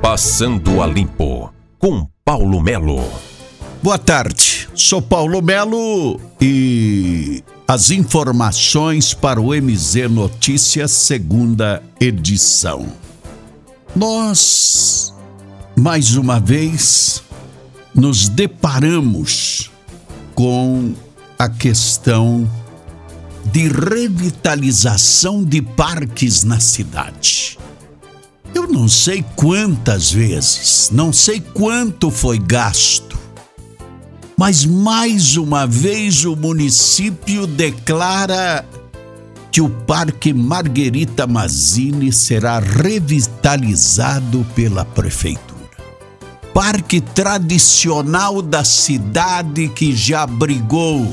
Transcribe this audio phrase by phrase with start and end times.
[0.00, 3.02] Passando a Limpo, com Paulo Melo.
[3.82, 12.86] Boa tarde, sou Paulo Melo e as informações para o MZ Notícias, segunda edição.
[13.94, 15.12] Nós,
[15.76, 17.22] mais uma vez,
[17.92, 19.68] nos deparamos
[20.32, 20.94] com
[21.36, 22.48] a questão
[23.52, 27.58] de revitalização de parques na cidade.
[28.54, 33.18] Eu não sei quantas vezes, não sei quanto foi gasto,
[34.36, 38.64] mas mais uma vez o município declara
[39.50, 45.58] que o Parque Marguerita Mazzini será revitalizado pela prefeitura.
[46.54, 51.12] Parque tradicional da cidade que já abrigou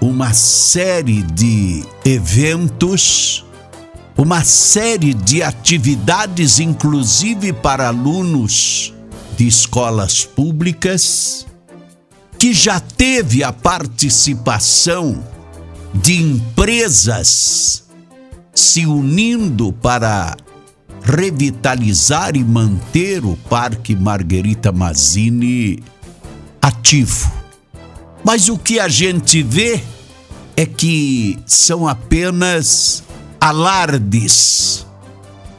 [0.00, 3.44] uma série de eventos,
[4.18, 8.92] uma série de atividades, inclusive para alunos
[9.36, 11.46] de escolas públicas,
[12.36, 15.24] que já teve a participação
[15.94, 17.84] de empresas
[18.52, 20.36] se unindo para
[21.00, 25.80] revitalizar e manter o Parque Margherita Mazzini
[26.60, 27.30] ativo.
[28.24, 29.80] Mas o que a gente vê
[30.56, 33.04] é que são apenas
[33.48, 34.86] alardes.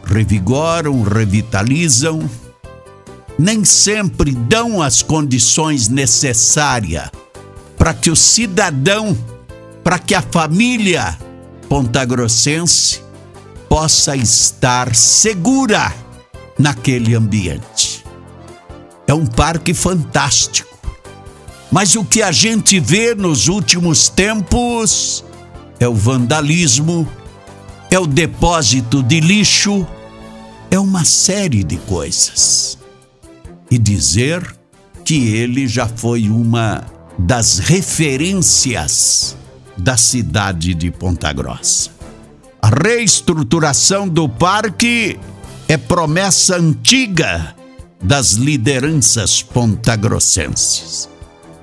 [0.05, 2.29] Revigoram, revitalizam,
[3.37, 7.09] nem sempre dão as condições necessárias
[7.77, 9.17] para que o cidadão,
[9.83, 11.17] para que a família
[11.67, 13.01] pontagrossense
[13.69, 15.93] possa estar segura
[16.57, 18.03] naquele ambiente.
[19.07, 20.69] É um parque fantástico
[21.71, 25.23] mas o que a gente vê nos últimos tempos
[25.79, 27.07] é o vandalismo,
[27.89, 29.87] é o depósito de lixo,
[30.69, 32.77] é uma série de coisas.
[33.71, 34.55] E dizer
[35.03, 36.85] que ele já foi uma
[37.17, 39.35] das referências
[39.77, 41.89] da cidade de Ponta Grossa.
[42.61, 45.19] A reestruturação do parque
[45.67, 47.55] é promessa antiga
[48.01, 51.09] das lideranças pontagrossenses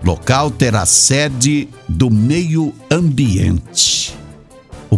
[0.07, 4.06] local terá sede do meio ambiente.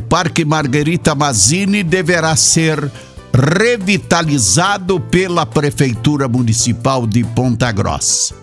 [0.08, 2.90] Parque Margherita Mazzini deverá ser
[3.32, 8.34] revitalizado pela Prefeitura Municipal de Ponta Grossa.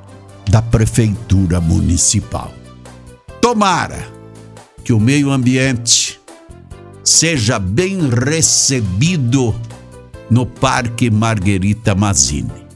[0.49, 2.53] da Prefeitura Municipal.
[3.41, 4.09] Tomara
[4.83, 6.19] que o meio ambiente
[7.05, 9.55] seja bem recebido
[10.31, 12.67] no Parque Marguerita Mazzini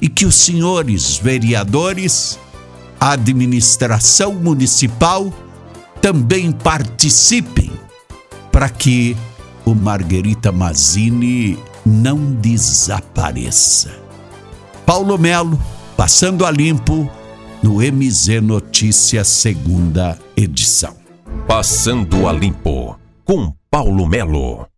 [0.00, 2.38] e que os senhores vereadores,
[2.98, 5.32] a administração municipal
[6.00, 7.70] também participem
[8.50, 9.16] para que
[9.64, 13.90] o Margherita Mazzini não desapareça.
[14.86, 15.60] Paulo Melo,
[16.00, 17.10] passando a limpo
[17.62, 20.96] no MZ Notícias, segunda edição.
[21.46, 24.69] Passando a limpo com Paulo Melo.